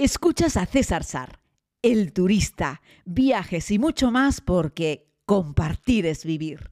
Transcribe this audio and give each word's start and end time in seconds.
Escuchas 0.00 0.56
a 0.56 0.64
César 0.64 1.02
Sar, 1.02 1.40
el 1.82 2.12
turista, 2.12 2.82
viajes 3.04 3.68
y 3.72 3.80
mucho 3.80 4.12
más 4.12 4.40
porque 4.40 5.08
compartir 5.26 6.06
es 6.06 6.24
vivir. 6.24 6.70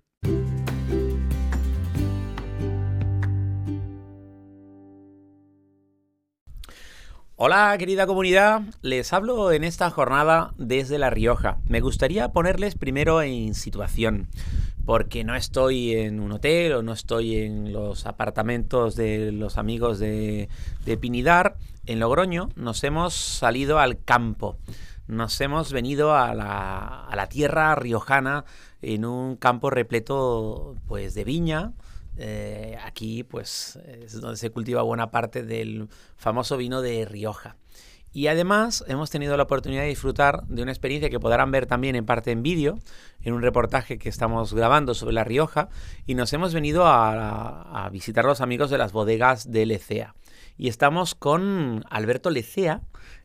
Hola 7.34 7.74
querida 7.80 8.06
comunidad, 8.06 8.62
les 8.82 9.12
hablo 9.12 9.50
en 9.50 9.64
esta 9.64 9.90
jornada 9.90 10.54
desde 10.56 10.96
La 10.96 11.10
Rioja. 11.10 11.58
Me 11.66 11.80
gustaría 11.80 12.28
ponerles 12.28 12.76
primero 12.76 13.22
en 13.22 13.56
situación, 13.56 14.28
porque 14.84 15.24
no 15.24 15.34
estoy 15.34 15.94
en 15.94 16.20
un 16.20 16.30
hotel 16.30 16.74
o 16.74 16.82
no 16.84 16.92
estoy 16.92 17.38
en 17.38 17.72
los 17.72 18.06
apartamentos 18.06 18.94
de 18.94 19.32
los 19.32 19.58
amigos 19.58 19.98
de, 19.98 20.48
de 20.84 20.96
Pinidar, 20.96 21.56
en 21.86 22.00
Logroño, 22.00 22.50
nos 22.56 22.82
hemos 22.84 23.14
salido 23.14 23.78
al 23.78 24.02
campo. 24.02 24.58
Nos 25.06 25.40
hemos 25.40 25.72
venido 25.72 26.14
a 26.14 26.34
la, 26.34 27.28
tierra 27.30 27.74
riojana 27.76 28.44
en 28.82 29.04
un 29.04 29.36
campo 29.36 29.70
repleto 29.70 30.74
pues 30.86 31.14
de 31.14 31.24
viña, 31.24 31.72
eh, 32.16 32.76
aquí 32.84 33.22
pues 33.22 33.78
es 33.86 34.20
donde 34.20 34.36
se 34.36 34.50
cultiva 34.50 34.82
buena 34.82 35.10
parte 35.10 35.42
del 35.44 35.88
famoso 36.16 36.56
vino 36.56 36.82
de 36.82 37.04
Rioja. 37.04 37.56
Y 38.12 38.28
además 38.28 38.82
hemos 38.88 39.10
tenido 39.10 39.36
la 39.36 39.42
oportunidad 39.42 39.82
de 39.82 39.88
disfrutar 39.88 40.44
de 40.46 40.62
una 40.62 40.72
experiencia 40.72 41.10
que 41.10 41.20
podrán 41.20 41.50
ver 41.50 41.66
también 41.66 41.94
en 41.96 42.06
parte 42.06 42.30
en 42.30 42.42
vídeo, 42.42 42.78
en 43.20 43.34
un 43.34 43.42
reportaje 43.42 43.98
que 43.98 44.08
estamos 44.08 44.54
grabando 44.54 44.94
sobre 44.94 45.12
La 45.12 45.22
Rioja, 45.22 45.68
y 46.06 46.14
nos 46.14 46.32
hemos 46.32 46.54
venido 46.54 46.86
a, 46.86 47.84
a 47.84 47.90
visitar 47.90 48.24
los 48.24 48.40
amigos 48.40 48.70
de 48.70 48.78
las 48.78 48.92
bodegas 48.92 49.52
de 49.52 49.66
Lecea. 49.66 50.15
Y 50.58 50.68
estamos 50.68 51.14
con 51.14 51.84
Alberto 51.90 52.30
Lecea, 52.30 52.82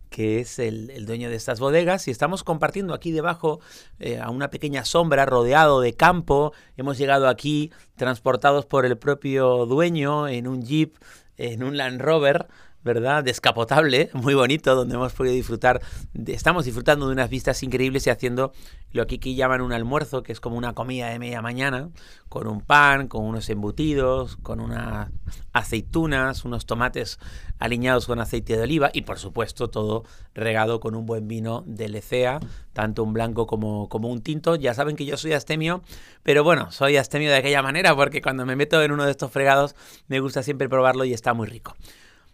que 0.09 0.41
es 0.41 0.59
el, 0.59 1.05
dueño 1.05 1.29
de 1.29 1.37
estas 1.37 1.61
bodegas, 1.61 2.07
y 2.07 2.11
estamos 2.11 2.43
compartiendo 2.43 2.93
aquí 2.93 3.11
debajo 3.11 3.61
eh, 3.99 4.19
a 4.19 4.29
una 4.29 4.49
pequeña 4.49 4.83
sombra 4.83 5.25
rodeado 5.25 5.79
de 5.79 5.93
campo. 5.93 6.51
Hemos 6.75 6.97
llegado 6.97 7.29
aquí 7.29 7.71
transportados 7.95 8.65
por 8.65 8.85
el 8.85 8.97
propio 8.97 9.65
dueño 9.65 10.27
en 10.27 10.47
un 10.47 10.63
jeep, 10.63 10.97
en 11.37 11.63
un 11.63 11.77
Land 11.77 12.01
Rover, 12.01 12.47
¿verdad? 12.83 13.23
Descapotable, 13.23 14.09
muy 14.13 14.33
bonito, 14.33 14.75
donde 14.75 14.95
hemos 14.95 15.13
podido 15.13 15.33
disfrutar, 15.33 15.81
estamos 16.27 16.65
disfrutando 16.65 17.07
de 17.07 17.13
unas 17.13 17.29
vistas 17.29 17.61
increíbles 17.63 18.07
y 18.07 18.09
haciendo 18.09 18.53
lo 18.91 19.07
que 19.07 19.15
aquí 19.15 19.35
llaman 19.35 19.61
un 19.61 19.73
almuerzo, 19.73 20.23
que 20.23 20.31
es 20.31 20.39
como 20.39 20.57
una 20.57 20.73
comida 20.73 21.09
de 21.09 21.19
media 21.19 21.41
mañana, 21.41 21.89
con 22.29 22.47
un 22.47 22.61
pan, 22.61 23.07
con 23.07 23.25
unos 23.25 23.49
embutidos, 23.49 24.37
con 24.37 24.59
unas 24.59 25.09
aceitunas, 25.53 26.45
unos 26.45 26.65
tomates 26.65 27.19
aliñados 27.59 28.07
con 28.07 28.19
aceite 28.19 28.57
de 28.57 28.63
oliva 28.63 28.89
y 28.93 29.03
por 29.03 29.19
supuesto 29.19 29.69
todo 29.69 30.03
regado 30.33 30.79
con 30.79 30.95
un 30.95 31.05
buen 31.05 31.27
vino 31.27 31.63
de 31.67 31.89
Lecea, 31.89 32.39
tanto 32.73 33.03
un 33.03 33.13
blanco 33.13 33.45
como, 33.45 33.87
como 33.87 34.09
un 34.09 34.21
tinto. 34.21 34.55
Ya 34.55 34.73
saben 34.73 34.95
que 34.95 35.05
yo 35.05 35.15
soy 35.15 35.33
astemio, 35.33 35.83
pero 36.23 36.43
bueno, 36.43 36.71
soy 36.71 36.97
astemio 36.97 37.29
de 37.29 37.37
aquella 37.37 37.61
manera 37.61 37.95
porque 37.95 38.21
cuando 38.21 38.45
me 38.45 38.55
meto 38.55 38.81
en 38.81 38.91
uno 38.91 39.05
de 39.05 39.11
estos 39.11 39.31
fregados 39.31 39.75
me 40.07 40.19
gusta 40.19 40.41
siempre 40.41 40.69
probarlo 40.69 41.05
y 41.05 41.13
está 41.13 41.33
muy 41.33 41.47
rico. 41.47 41.75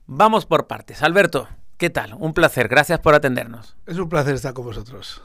Vamos 0.09 0.45
por 0.45 0.67
partes. 0.67 1.03
Alberto, 1.03 1.49
¿qué 1.75 1.89
tal? 1.89 2.13
Un 2.13 2.33
placer, 2.33 2.69
gracias 2.69 2.99
por 3.01 3.13
atendernos. 3.13 3.75
Es 3.85 3.97
un 3.97 4.07
placer 4.07 4.35
estar 4.35 4.53
con 4.53 4.63
vosotros. 4.63 5.21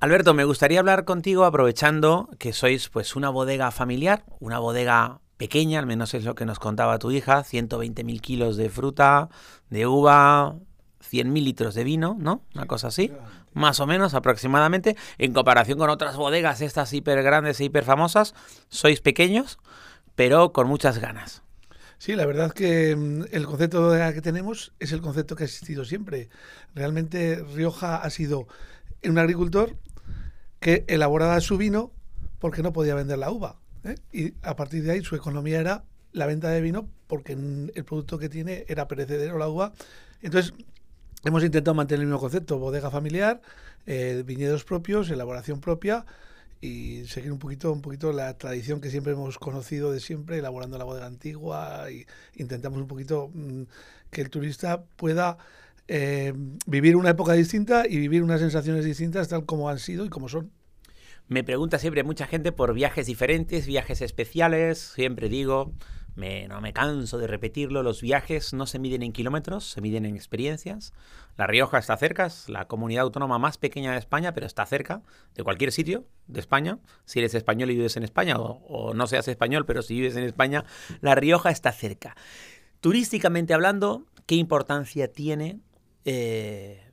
Alberto, 0.00 0.34
me 0.34 0.42
gustaría 0.42 0.80
hablar 0.80 1.04
contigo 1.04 1.44
aprovechando 1.44 2.28
que 2.40 2.52
sois 2.52 2.88
pues 2.88 3.14
una 3.14 3.30
bodega 3.30 3.70
familiar, 3.70 4.24
una 4.40 4.58
bodega 4.58 5.20
pequeña, 5.36 5.78
al 5.78 5.86
menos 5.86 6.12
es 6.14 6.24
lo 6.24 6.34
que 6.34 6.44
nos 6.44 6.58
contaba 6.58 6.98
tu 6.98 7.12
hija, 7.12 7.44
120.000 7.44 8.20
kilos 8.20 8.56
de 8.56 8.68
fruta, 8.68 9.28
de 9.68 9.86
uva, 9.86 10.56
100.000 11.08 11.44
litros 11.44 11.74
de 11.76 11.84
vino, 11.84 12.16
¿no? 12.18 12.42
Una 12.52 12.66
cosa 12.66 12.88
así, 12.88 13.12
más 13.52 13.78
o 13.78 13.86
menos 13.86 14.14
aproximadamente, 14.14 14.96
en 15.18 15.32
comparación 15.32 15.78
con 15.78 15.88
otras 15.88 16.16
bodegas, 16.16 16.62
estas 16.62 16.92
hiper 16.92 17.22
grandes 17.22 17.60
e 17.60 17.64
hiper 17.64 17.84
famosas, 17.84 18.34
sois 18.70 19.00
pequeños, 19.00 19.60
pero 20.16 20.52
con 20.52 20.66
muchas 20.66 20.98
ganas. 20.98 21.44
Sí, 22.00 22.16
la 22.16 22.24
verdad 22.24 22.50
que 22.52 22.96
mm, 22.96 23.24
el 23.30 23.44
concepto 23.44 23.92
que 24.14 24.22
tenemos 24.22 24.72
es 24.78 24.92
el 24.92 25.02
concepto 25.02 25.36
que 25.36 25.44
ha 25.44 25.46
existido 25.46 25.84
siempre. 25.84 26.30
Realmente 26.74 27.44
Rioja 27.54 27.96
ha 27.96 28.08
sido 28.08 28.48
un 29.04 29.18
agricultor 29.18 29.76
que 30.60 30.86
elaboraba 30.88 31.38
su 31.42 31.58
vino 31.58 31.92
porque 32.38 32.62
no 32.62 32.72
podía 32.72 32.94
vender 32.94 33.18
la 33.18 33.30
uva. 33.30 33.60
¿eh? 33.84 33.96
Y 34.12 34.32
a 34.40 34.56
partir 34.56 34.82
de 34.82 34.92
ahí 34.92 35.04
su 35.04 35.14
economía 35.14 35.60
era 35.60 35.84
la 36.12 36.24
venta 36.24 36.48
de 36.48 36.62
vino 36.62 36.88
porque 37.06 37.34
el 37.34 37.84
producto 37.84 38.18
que 38.18 38.30
tiene 38.30 38.64
era 38.66 38.88
perecedero, 38.88 39.36
la 39.36 39.48
uva. 39.48 39.74
Entonces 40.22 40.54
hemos 41.22 41.44
intentado 41.44 41.74
mantener 41.74 42.00
el 42.00 42.06
mismo 42.06 42.18
concepto, 42.18 42.58
bodega 42.58 42.90
familiar, 42.90 43.42
eh, 43.84 44.22
viñedos 44.24 44.64
propios, 44.64 45.10
elaboración 45.10 45.60
propia 45.60 46.06
y 46.60 47.04
seguir 47.06 47.32
un 47.32 47.38
poquito, 47.38 47.72
un 47.72 47.80
poquito 47.80 48.12
la 48.12 48.36
tradición 48.36 48.80
que 48.80 48.90
siempre 48.90 49.12
hemos 49.12 49.38
conocido 49.38 49.92
de 49.92 50.00
siempre, 50.00 50.38
elaborando 50.38 50.76
la 50.76 50.84
bodega 50.84 51.06
antigua 51.06 51.90
y 51.90 52.06
intentamos 52.34 52.80
un 52.80 52.88
poquito 52.88 53.30
mm, 53.32 53.62
que 54.10 54.20
el 54.20 54.30
turista 54.30 54.84
pueda 54.96 55.38
eh, 55.88 56.34
vivir 56.66 56.96
una 56.96 57.10
época 57.10 57.32
distinta 57.32 57.84
y 57.88 57.96
vivir 57.98 58.22
unas 58.22 58.40
sensaciones 58.40 58.84
distintas 58.84 59.28
tal 59.28 59.46
como 59.46 59.68
han 59.68 59.78
sido 59.78 60.04
y 60.04 60.08
como 60.08 60.28
son. 60.28 60.50
Me 61.28 61.44
pregunta 61.44 61.78
siempre 61.78 62.02
mucha 62.02 62.26
gente 62.26 62.52
por 62.52 62.74
viajes 62.74 63.06
diferentes, 63.06 63.66
viajes 63.66 64.02
especiales, 64.02 64.78
siempre 64.78 65.28
digo, 65.28 65.72
no 66.20 66.60
me 66.60 66.72
canso 66.72 67.18
de 67.18 67.26
repetirlo, 67.26 67.82
los 67.82 68.00
viajes 68.00 68.52
no 68.52 68.66
se 68.66 68.78
miden 68.78 69.02
en 69.02 69.12
kilómetros, 69.12 69.64
se 69.64 69.80
miden 69.80 70.04
en 70.04 70.14
experiencias. 70.14 70.92
La 71.36 71.46
Rioja 71.46 71.78
está 71.78 71.96
cerca, 71.96 72.26
es 72.26 72.48
la 72.48 72.66
comunidad 72.66 73.02
autónoma 73.02 73.38
más 73.38 73.58
pequeña 73.58 73.92
de 73.92 73.98
España, 73.98 74.34
pero 74.34 74.46
está 74.46 74.66
cerca 74.66 75.02
de 75.34 75.42
cualquier 75.42 75.72
sitio 75.72 76.04
de 76.26 76.40
España. 76.40 76.78
Si 77.04 77.18
eres 77.18 77.34
español 77.34 77.70
y 77.70 77.76
vives 77.76 77.96
en 77.96 78.02
España, 78.02 78.36
o, 78.38 78.94
no 78.94 79.06
seas 79.06 79.28
español, 79.28 79.66
pero 79.66 79.82
si 79.82 79.94
vives 79.94 80.16
en 80.16 80.24
España, 80.24 80.64
La 81.00 81.14
Rioja 81.14 81.50
está 81.50 81.72
cerca. 81.72 82.16
Turísticamente 82.80 83.54
hablando, 83.54 84.06
¿qué 84.26 84.36
importancia 84.36 85.12
tiene 85.12 85.60
eh, 86.04 86.90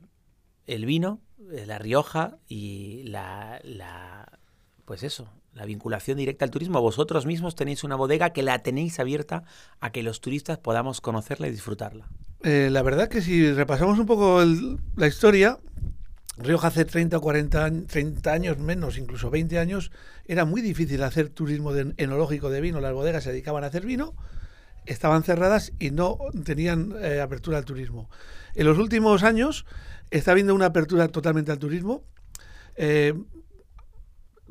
el 0.66 0.86
vino, 0.86 1.20
eh, 1.52 1.64
La 1.66 1.78
Rioja 1.78 2.38
y 2.48 3.02
la, 3.04 3.60
la 3.62 4.38
pues 4.84 5.02
eso, 5.02 5.30
la 5.58 5.66
vinculación 5.66 6.16
directa 6.16 6.44
al 6.44 6.50
turismo. 6.50 6.80
Vosotros 6.80 7.26
mismos 7.26 7.54
tenéis 7.54 7.84
una 7.84 7.96
bodega 7.96 8.30
que 8.30 8.42
la 8.42 8.58
tenéis 8.60 8.98
abierta 9.00 9.42
a 9.80 9.90
que 9.90 10.02
los 10.02 10.20
turistas 10.20 10.58
podamos 10.58 11.00
conocerla 11.00 11.48
y 11.48 11.50
disfrutarla. 11.50 12.08
Eh, 12.42 12.68
la 12.70 12.82
verdad 12.82 13.08
que 13.08 13.20
si 13.20 13.52
repasamos 13.52 13.98
un 13.98 14.06
poco 14.06 14.42
la 14.96 15.06
historia, 15.06 15.58
Rioja 16.36 16.68
hace 16.68 16.84
30 16.84 17.16
o 17.18 17.20
40 17.20 17.86
30 17.88 18.32
años 18.32 18.58
menos, 18.58 18.96
incluso 18.96 19.28
20 19.28 19.58
años, 19.58 19.90
era 20.24 20.44
muy 20.44 20.62
difícil 20.62 21.02
hacer 21.02 21.30
turismo 21.30 21.74
enológico 21.74 22.48
de 22.48 22.60
vino. 22.60 22.80
Las 22.80 22.92
bodegas 22.92 23.24
se 23.24 23.30
dedicaban 23.30 23.64
a 23.64 23.66
hacer 23.66 23.84
vino, 23.84 24.14
estaban 24.86 25.24
cerradas 25.24 25.72
y 25.80 25.90
no 25.90 26.18
tenían 26.44 26.94
eh, 27.02 27.20
apertura 27.20 27.58
al 27.58 27.64
turismo. 27.64 28.08
En 28.54 28.66
los 28.66 28.78
últimos 28.78 29.24
años 29.24 29.66
está 30.10 30.30
habiendo 30.30 30.54
una 30.54 30.66
apertura 30.66 31.08
totalmente 31.08 31.50
al 31.50 31.58
turismo. 31.58 32.04
Eh, 32.76 33.14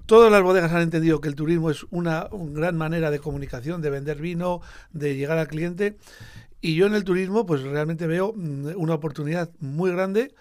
Todas 0.07 0.31
las 0.31 0.41
bodegas 0.41 0.71
han 0.71 0.83
entendido 0.83 1.19
que 1.19 1.27
el 1.27 1.35
turismo 1.35 1.69
es 1.69 1.85
una, 1.91 2.29
gran 2.31 2.77
manera 2.77 3.11
de 3.11 3.19
comunicación, 3.19 3.81
de 3.81 3.89
vender 3.89 4.21
vino, 4.21 4.61
de 4.91 5.17
llegar 5.17 5.37
al 5.37 5.49
cliente. 5.49 5.97
Y 6.61 6.75
yo 6.75 6.85
en 6.85 6.95
el 6.95 7.03
turismo, 7.03 7.45
pues 7.45 7.61
realmente 7.61 8.07
veo 8.07 8.33
mm, 8.33 8.69
una 8.77 8.93
oportunidad 8.93 9.51
muy 9.59 9.91
grande, 9.91 10.33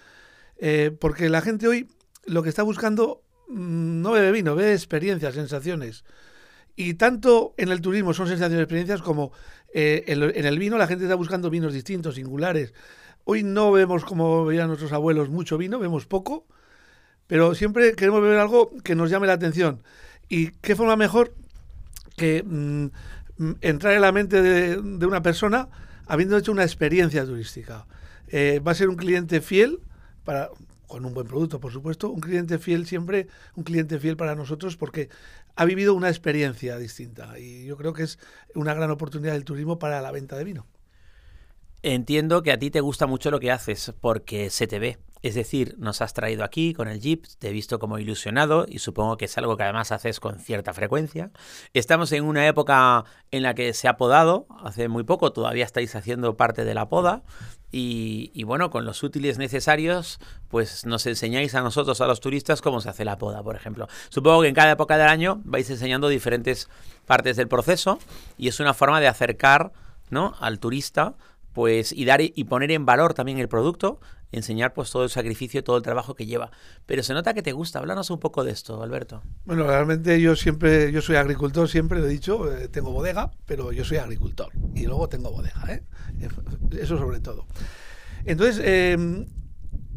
eh, 0.59 0.97
porque 0.99 1.29
la 1.29 1.41
gente 1.41 1.67
hoy 1.67 1.89
lo 2.27 2.45
que 2.45 2.49
está 2.49 2.63
buscando 2.63 3.25
mm, 3.49 4.03
no 4.03 4.13
bebe 4.13 4.31
vino, 4.31 4.55
ve 4.55 4.73
experiencias, 4.73 5.35
sensaciones. 5.35 6.05
Y 6.77 6.95
tanto 6.95 7.55
en 7.57 7.71
el 7.71 7.81
turismo 7.81 8.15
son 8.15 8.29
sensaciones 8.29 8.63
experiencias 8.63 9.03
como 9.03 9.33
eh, 9.75 10.05
en, 10.07 10.47
el 10.47 10.59
vino 10.61 10.79
la 10.79 10.87
gente 10.87 11.07
está 11.07 11.17
buscando 11.17 11.51
vinos 11.51 11.73
distintos, 11.73 12.15
singulares. 12.15 12.73
Hoy 13.25 13.43
no 13.43 13.73
vemos, 13.73 14.05
como 14.05 14.45
veían 14.45 14.69
nuestros 14.69 14.93
abuelos, 14.93 15.29
mucho 15.29 15.59
vino, 15.59 15.81
vemos 15.81 16.07
poco. 16.07 16.47
Pero 17.27 17.55
siempre 17.55 17.95
queremos 17.95 18.23
beber 18.23 18.39
algo 18.39 18.71
que 18.85 18.95
nos 18.95 19.11
llame 19.11 19.27
la 19.27 19.35
atención. 19.35 19.83
¿Y 20.29 20.51
qué 20.63 20.77
forma 20.77 20.97
mejor 20.97 21.35
que 22.17 22.43
mm, 22.43 22.87
entrar 23.61 23.95
en 23.95 24.01
la 24.01 24.13
mente 24.13 24.43
de, 24.43 25.07
una 25.07 25.23
persona 25.23 25.69
habiendo 26.07 26.37
hecho 26.37 26.53
una 26.53 26.65
experiencia 26.65 27.25
turística? 27.25 27.87
Eh, 28.29 28.61
va 28.67 28.73
a 28.73 28.75
ser 28.75 28.89
un 28.89 28.97
cliente 28.97 29.41
fiel 29.41 29.81
para 30.25 30.51
con 30.87 31.05
un 31.05 31.15
buen 31.15 31.27
producto, 31.27 31.61
por 31.61 31.73
supuesto, 31.73 32.11
un 32.11 32.21
cliente 32.21 32.59
fiel 32.59 32.87
siempre, 32.87 33.27
un 33.55 33.65
cliente 33.65 33.99
fiel 33.99 34.17
para 34.17 34.35
nosotros 34.35 34.77
porque 34.77 35.09
ha 35.57 35.65
vivido 35.65 35.95
una 35.95 36.09
experiencia 36.09 36.77
distinta 36.79 37.39
y 37.39 37.65
yo 37.65 37.77
creo 37.77 37.93
que 37.93 38.05
es 38.05 38.19
una 38.55 38.75
gran 38.75 38.91
oportunidad 38.91 39.33
del 39.33 39.45
turismo 39.45 39.79
para 39.79 40.01
la 40.01 40.13
venta 40.13 40.37
de 40.37 40.45
vino. 40.45 40.67
Entiendo 41.83 42.43
que 42.43 42.53
a 42.53 42.59
ti 42.59 42.71
te 42.71 42.81
gusta 42.81 43.07
mucho 43.07 43.31
lo 43.31 43.41
que 43.41 43.53
haces 43.53 43.93
porque 44.01 44.51
se 44.51 44.67
te 44.67 44.79
ve. 44.79 44.99
Es 45.23 45.35
decir, 45.35 45.75
nos 45.79 46.03
has 46.03 46.15
traído 46.15 46.45
aquí 46.45 46.73
con 46.73 46.89
el 46.89 47.01
Jeep, 47.01 47.25
te 47.39 47.49
he 47.49 47.53
visto 47.53 47.79
como 47.79 47.99
ilusionado 47.99 48.67
y 48.69 48.79
supongo 48.79 49.17
que 49.17 49.25
es 49.25 49.39
algo 49.39 49.57
que 49.57 49.65
además 49.65 49.91
haces 49.91 50.21
con 50.21 50.39
cierta 50.39 50.73
frecuencia. 50.73 51.31
Estamos 51.73 52.13
en 52.13 52.25
una 52.25 52.47
época 52.47 53.05
en 53.31 53.43
la 53.43 53.55
que 53.55 53.73
se 53.73 53.89
ha 53.89 53.97
podado, 53.97 54.47
hace 54.63 54.89
muy 54.89 55.05
poco 55.05 55.33
todavía 55.33 55.65
estáis 55.65 55.97
haciendo 55.97 56.37
parte 56.37 56.65
de 56.65 56.75
la 56.75 56.89
poda 56.89 57.25
y, 57.73 58.43
bueno, 58.45 58.71
con 58.71 58.85
los 58.85 59.03
útiles 59.03 59.37
necesarios, 59.37 60.19
pues 60.49 60.87
nos 60.87 61.05
enseñáis 61.07 61.55
a 61.55 61.61
nosotros, 61.61 62.01
a 62.01 62.07
los 62.07 62.21
turistas, 62.21 62.63
cómo 62.63 62.81
se 62.81 62.89
hace 62.89 63.05
la 63.05 63.19
poda, 63.19 63.43
por 63.43 63.57
ejemplo. 63.57 63.89
Supongo 64.09 64.43
que 64.43 64.49
en 64.49 64.55
cada 64.55 64.71
época 64.71 64.97
del 64.97 65.09
año 65.09 65.41
vais 65.45 65.69
enseñando 65.69 66.09
diferentes 66.09 66.71
partes 67.05 67.37
del 67.37 67.49
proceso 67.49 67.99
y 68.39 68.49
es 68.49 68.61
una 68.61 68.73
forma 68.73 69.01
de 69.01 69.09
acercar 69.09 69.73
¿no? 70.09 70.35
al 70.41 70.59
turista 70.59 71.17
pues 71.57 71.91
y 71.91 72.05
dar 72.05 72.21
y 72.21 72.45
poner 72.45 72.71
en 72.71 72.85
valor 72.85 73.15
también 73.15 73.39
el 73.39 73.49
producto, 73.49 73.99
enseñar 74.31 74.75
pues 74.75 74.91
todo 74.91 75.05
el 75.05 75.09
sacrificio, 75.09 75.65
todo 75.65 75.79
el 75.79 75.83
trabajo 75.83 76.15
que 76.15 76.27
lleva. 76.27 76.51
Pero 76.85 77.03
se 77.03 77.15
nota 77.15 77.33
que 77.33 77.41
te 77.41 77.53
gusta. 77.53 77.79
Háblanos 77.79 78.11
un 78.11 78.21
poco 78.21 78.45
de 78.45 78.53
esto, 78.53 78.83
Alberto. 78.83 79.23
Bueno, 79.47 79.67
realmente 79.67 80.21
yo 80.21 80.37
siempre, 80.37 80.93
yo 80.93 81.01
soy 81.01 81.17
agricultor, 81.17 81.67
siempre 81.67 81.99
lo 81.99 82.09
he 82.09 82.11
dicho, 82.11 82.53
eh, 82.53 82.69
tengo 82.69 82.93
bodega, 82.93 83.31
pero 83.47 83.73
yo 83.73 83.87
soy 83.87 83.97
agricultor 83.97 84.53
y 84.75 84.85
luego 84.85 85.09
tengo 85.09 85.31
bodega, 85.31 85.63
¿eh? 85.73 85.83
Eso 86.79 86.99
sobre 86.99 87.21
todo. 87.21 87.47
Entonces, 88.27 88.63
em, 88.63 89.25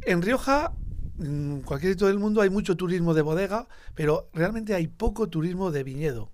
en 0.04 0.22
Rioja, 0.22 0.72
en 1.20 1.62
cualquier 1.66 1.92
sitio 1.92 2.08
del 2.08 2.20
mundo 2.20 2.40
hay 2.40 2.50
mucho 2.50 2.78
turismo 2.78 3.14
de 3.14 3.22
bodega, 3.22 3.68
pero 3.96 4.30
realmente 4.34 4.76
hay 4.76 4.88
poco 4.88 5.28
turismo 5.28 5.72
de 5.72 5.84
viñedo. 5.84 6.32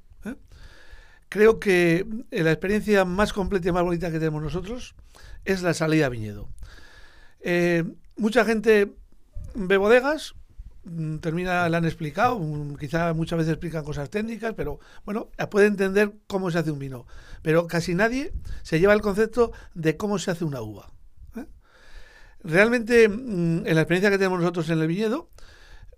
Creo 1.36 1.60
que 1.60 2.08
la 2.32 2.54
experiencia 2.54 3.04
más 3.04 3.34
completa 3.34 3.68
y 3.68 3.72
más 3.74 3.84
bonita 3.84 4.10
que 4.10 4.20
tenemos 4.20 4.42
nosotros 4.42 4.96
es 5.44 5.64
la 5.64 5.74
salida 5.74 6.06
a 6.06 6.10
viñedo. 6.10 6.48
Eh, 7.42 7.84
mucha 8.16 8.46
gente 8.46 8.94
ve 9.54 9.76
bodegas, 9.76 10.34
mm, 10.86 11.18
termina, 11.18 11.68
la 11.68 11.80
han 11.80 11.84
explicado, 11.84 12.40
mm, 12.40 12.78
quizá 12.78 13.14
muchas 13.14 13.40
veces 13.40 13.52
explican 13.52 13.84
cosas 13.84 14.10
técnicas, 14.10 14.54
pero 14.56 14.80
bueno, 15.04 15.28
puede 15.52 15.68
entender 15.68 16.14
cómo 16.28 16.52
se 16.52 16.60
hace 16.60 16.72
un 16.72 16.80
vino. 16.80 17.06
Pero 17.42 17.68
casi 17.68 17.96
nadie 17.96 18.32
se 18.64 18.80
lleva 18.80 18.94
el 18.94 19.02
concepto 19.02 19.52
de 19.74 19.98
cómo 19.98 20.20
se 20.20 20.32
hace 20.32 20.46
una 20.46 20.62
uva. 20.62 20.94
¿eh? 21.36 21.48
Realmente, 22.46 23.10
mm, 23.10 23.68
en 23.68 23.76
la 23.76 23.82
experiencia 23.82 24.10
que 24.10 24.18
tenemos 24.18 24.40
nosotros 24.40 24.70
en 24.70 24.80
el 24.80 24.88
viñedo, 24.88 25.30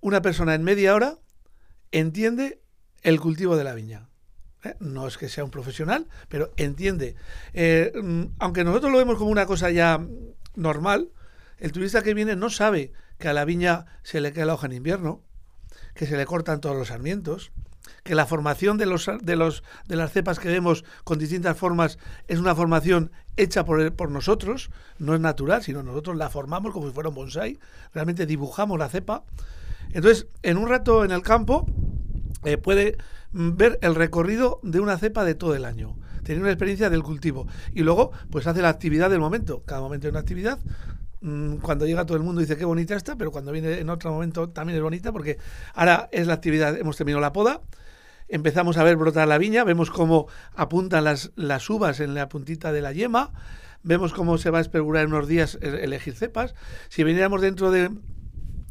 una 0.02 0.24
persona 0.24 0.56
en 0.56 0.64
media 0.64 0.96
hora 0.96 1.20
entiende 1.92 2.60
el 3.04 3.20
cultivo 3.20 3.56
de 3.56 3.64
la 3.66 3.76
viña. 3.76 4.10
¿Eh? 4.64 4.76
No 4.80 5.08
es 5.08 5.18
que 5.18 5.30
sea 5.30 5.44
un 5.44 5.52
profesional, 5.52 6.08
pero 6.30 6.52
entiende. 6.58 7.16
aunque 8.40 8.64
nosotros 8.64 8.92
lo 8.92 8.98
vemos 8.98 9.18
como 9.18 9.32
una 9.32 9.46
cosa 9.46 9.70
ya 9.72 10.06
normal, 10.56 11.10
el 11.60 11.72
turista 11.72 12.04
que 12.04 12.14
viene 12.14 12.36
no 12.36 12.50
sabe 12.50 12.92
que 13.18 13.28
a 13.28 13.34
la 13.34 13.46
viña 13.46 13.86
se 14.04 14.22
le 14.22 14.32
cae 14.32 14.46
la 14.46 14.54
hoja 14.54 14.68
en 14.68 14.74
invierno, 14.74 15.22
que 15.94 16.06
se 16.06 16.18
le 16.18 16.26
cortan 16.26 16.62
todos 16.62 16.76
los 16.76 16.90
sarmientos, 16.90 17.52
que 18.04 18.16
la 18.16 18.26
formación 18.26 18.78
de, 18.78 18.86
los, 18.86 19.10
de, 19.22 19.36
los, 19.36 19.64
de 19.88 19.96
las 19.96 20.12
cepas 20.12 20.40
que 20.40 20.50
vemos 20.50 20.84
con 21.04 21.20
distintas 21.20 21.58
formas 21.58 21.98
es 22.28 22.40
una 22.40 22.56
formación 22.56 23.12
hecha 23.38 23.66
por, 23.66 23.94
por 23.94 24.12
nosotros, 24.12 24.70
no 25.00 25.14
es 25.16 25.20
natural, 25.20 25.64
sino 25.64 25.84
nosotros 25.84 26.16
la 26.16 26.30
formamos 26.30 26.74
como 26.74 26.88
si 26.88 26.94
fuera 26.94 27.10
un 27.10 27.16
bonsai, 27.16 27.60
realmente 27.94 28.26
dibujamos 28.26 28.78
la 28.78 28.90
cepa. 28.90 29.24
Entonces, 29.92 30.28
en 30.44 30.58
un 30.58 30.70
rato 30.70 31.06
en 31.06 31.12
el 31.12 31.22
campo 31.22 31.66
eh, 32.44 32.58
puede 32.58 32.98
ver 33.32 33.80
el 33.82 33.96
recorrido 33.96 34.60
de 34.64 34.80
una 34.80 34.98
cepa 34.98 35.24
de 35.24 35.36
todo 35.36 35.56
el 35.56 35.66
año 35.66 35.96
tener 36.28 36.42
una 36.42 36.52
experiencia 36.52 36.90
del 36.90 37.04
cultivo. 37.04 37.48
Y 37.74 37.84
luego 37.84 38.12
pues 38.30 38.46
hace 38.48 38.62
la 38.62 38.70
actividad 38.70 39.10
del 39.10 39.20
momento. 39.20 39.64
Cada 39.66 39.80
momento 39.80 40.08
hay 40.08 40.12
una 40.12 40.20
actividad. 40.20 40.60
Mm, 41.22 41.56
cuando 41.58 41.86
llega 41.86 42.06
todo 42.06 42.18
el 42.18 42.24
mundo 42.24 42.42
dice 42.42 42.58
qué 42.58 42.66
bonita 42.66 42.96
está, 42.96 43.16
pero 43.16 43.32
cuando 43.32 43.52
viene 43.52 43.80
en 43.80 43.90
otro 43.90 44.12
momento 44.12 44.50
también 44.50 44.78
es 44.78 44.84
bonita 44.84 45.12
porque 45.12 45.38
ahora 45.74 46.10
es 46.12 46.28
la 46.28 46.34
actividad, 46.34 46.78
hemos 46.78 46.96
terminado 46.96 47.22
la 47.22 47.34
poda, 47.34 47.62
empezamos 48.28 48.78
a 48.78 48.84
ver 48.84 48.98
brotar 48.98 49.28
la 49.28 49.40
viña, 49.40 49.64
vemos 49.64 49.90
cómo 49.90 50.28
apuntan 50.54 51.06
las, 51.06 51.32
las 51.36 51.68
uvas 51.72 52.02
en 52.02 52.14
la 52.14 52.30
puntita 52.30 52.72
de 52.72 52.82
la 52.82 52.92
yema, 52.92 53.32
vemos 53.82 54.14
cómo 54.14 54.38
se 54.38 54.52
va 54.52 54.60
a 54.60 54.62
especular 54.62 55.06
en 55.06 55.14
unos 55.14 55.28
días 55.28 55.58
elegir 55.62 56.14
cepas. 56.14 56.54
Si 56.90 57.04
viniéramos 57.04 57.42
dentro 57.42 57.72
de, 57.72 57.90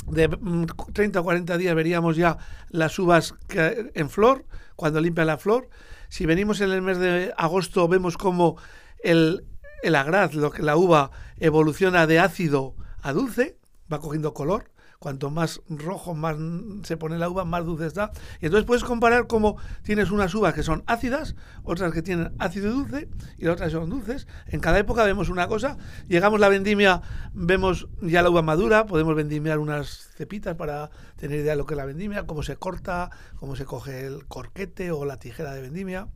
de 0.07 0.29
30 0.29 1.19
mm, 1.19 1.23
o 1.23 1.25
40 1.25 1.59
días 1.59 1.75
veríamos 1.75 2.17
ya 2.17 2.39
las 2.71 2.99
uvas 2.99 3.35
en 3.51 4.11
flor, 4.11 4.45
cuando 4.77 5.01
limpia 5.01 5.25
la 5.25 5.39
flor. 5.39 5.69
Si 6.09 6.27
venimos 6.27 6.61
en 6.61 6.71
el 6.71 6.83
mes 6.83 6.99
de 6.99 7.33
agosto 7.37 7.89
vemos 7.89 8.17
cómo 8.17 8.57
el, 9.03 9.45
el 9.83 9.95
agraz, 9.95 10.35
lo 10.35 10.51
que 10.51 10.63
la 10.63 10.77
uva 10.77 11.11
evoluciona 11.39 12.07
de 12.07 12.19
ácido 12.19 12.75
a 13.03 13.13
dulce, 13.13 13.59
va 13.93 14.01
cogiendo 14.01 14.35
color. 14.35 14.71
Cuanto 15.07 15.31
más 15.31 15.61
rojo 15.69 16.17
más 16.17 16.37
se 16.83 16.97
pone 16.97 17.17
la 17.17 17.29
uva, 17.29 17.45
más 17.45 17.65
dulce 17.65 17.87
está. 17.87 18.11
Y 18.41 18.47
entonces 18.47 18.67
puedes 18.67 18.83
comparar 18.83 19.29
cómo 19.29 19.57
tienes 19.85 20.11
unas 20.11 20.35
uvas 20.35 20.53
que 20.53 20.65
son 20.65 20.83
ácidas, 20.89 21.37
otras 21.63 21.93
que 21.93 22.03
tienen 22.03 22.33
ácido 22.41 22.67
y 22.67 22.73
dulce, 22.73 23.09
y 23.39 23.47
otras 23.47 23.71
son 23.71 23.89
dulces. 23.89 24.27
En 24.49 24.59
cada 24.59 24.81
época 24.81 25.05
vemos 25.05 25.29
una 25.29 25.47
cosa. 25.47 25.79
Llegamos 26.09 26.41
la 26.41 26.49
vendimia, 26.49 27.03
vemos 27.35 27.87
ya 28.03 28.21
la 28.21 28.31
uva 28.31 28.43
madura, 28.43 28.87
podemos 28.87 29.15
vendimiar 29.15 29.61
unas 29.61 30.11
cepitas 30.17 30.57
para 30.57 30.91
tener 31.15 31.39
idea 31.39 31.53
de 31.53 31.59
lo 31.59 31.67
que 31.67 31.75
es 31.75 31.79
la 31.79 31.85
vendimia, 31.85 32.27
cómo 32.27 32.43
se 32.43 32.57
corta, 32.57 33.11
cómo 33.37 33.55
se 33.55 33.65
coge 33.65 34.09
el 34.09 34.27
corquete 34.27 34.91
o 34.91 35.05
la 35.05 35.21
tijera 35.21 35.55
de 35.55 35.63
vendimia. 35.63 36.09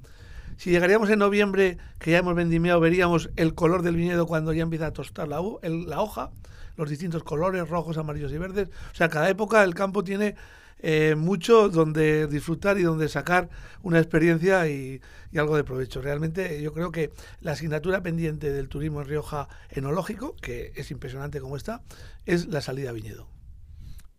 Si 0.57 0.71
llegaríamos 0.71 1.09
en 1.11 1.21
noviembre, 1.21 1.79
que 2.01 2.11
ya 2.11 2.19
hemos 2.19 2.35
vendimiado, 2.35 2.81
veríamos 2.81 3.31
el 3.37 3.55
color 3.55 3.83
del 3.83 3.95
viñedo 3.95 4.27
cuando 4.27 4.53
ya 4.53 4.65
empieza 4.65 4.87
a 4.87 4.93
tostar 4.93 5.29
la, 5.29 5.41
la 5.63 6.01
hoja, 6.01 6.33
los 6.81 6.91
distintos 6.91 7.23
colores, 7.23 7.69
rojos, 7.69 7.99
amarillos 7.99 8.33
y 8.33 8.39
verdes. 8.39 8.69
O 8.93 8.95
sea, 8.95 9.09
cada 9.09 9.29
época 9.29 9.63
el 9.63 9.75
campo 9.75 10.03
tiene 10.03 10.35
eh, 10.81 11.15
mucho 11.15 11.69
donde 11.69 12.27
disfrutar 12.27 12.79
y 12.79 12.83
donde 12.83 13.09
sacar 13.09 13.51
una 13.83 13.99
experiencia 13.99 14.67
y, 14.69 15.01
y, 15.31 15.39
algo 15.39 15.57
de 15.57 15.65
provecho. 15.65 16.01
Realmente 16.01 16.61
yo 16.63 16.73
creo 16.73 16.91
que 16.91 17.13
la 17.41 17.53
asignatura 17.53 18.03
pendiente 18.03 18.51
del 18.51 18.69
turismo 18.69 19.03
en 19.03 19.09
Rioja 19.09 19.49
enológico, 19.69 20.35
que 20.41 20.73
es 20.75 20.91
impresionante 20.91 21.41
como 21.41 21.57
está, 21.57 21.83
es 22.25 22.47
la 22.47 22.63
salida 22.63 22.91
a 22.91 22.93
viñedo. 22.93 23.40